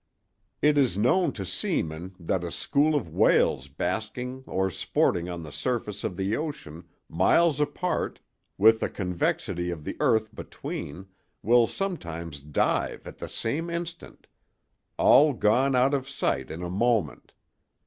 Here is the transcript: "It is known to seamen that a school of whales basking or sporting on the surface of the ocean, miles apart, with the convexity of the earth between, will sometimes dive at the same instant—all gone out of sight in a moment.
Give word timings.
"It 0.63 0.79
is 0.79 0.97
known 0.97 1.31
to 1.33 1.45
seamen 1.45 2.15
that 2.19 2.43
a 2.43 2.51
school 2.51 2.95
of 2.95 3.07
whales 3.13 3.67
basking 3.67 4.43
or 4.47 4.71
sporting 4.71 5.29
on 5.29 5.43
the 5.43 5.51
surface 5.51 6.03
of 6.03 6.17
the 6.17 6.35
ocean, 6.35 6.85
miles 7.07 7.59
apart, 7.61 8.19
with 8.57 8.79
the 8.79 8.89
convexity 8.89 9.69
of 9.69 9.83
the 9.83 9.97
earth 9.99 10.33
between, 10.33 11.05
will 11.43 11.67
sometimes 11.67 12.41
dive 12.41 13.05
at 13.05 13.19
the 13.19 13.29
same 13.29 13.69
instant—all 13.69 15.33
gone 15.33 15.75
out 15.75 15.93
of 15.93 16.09
sight 16.09 16.49
in 16.49 16.63
a 16.63 16.69
moment. 16.71 17.33